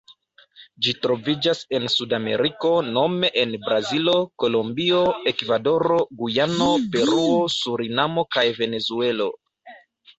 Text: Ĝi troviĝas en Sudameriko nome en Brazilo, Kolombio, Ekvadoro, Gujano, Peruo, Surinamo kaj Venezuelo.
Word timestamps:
Ĝi 0.85 0.93
troviĝas 1.01 1.61
en 1.79 1.85
Sudameriko 1.95 2.71
nome 2.97 3.31
en 3.43 3.55
Brazilo, 3.67 4.17
Kolombio, 4.47 5.05
Ekvadoro, 5.35 6.01
Gujano, 6.25 6.73
Peruo, 6.97 7.41
Surinamo 7.61 8.29
kaj 8.37 8.51
Venezuelo. 8.63 9.35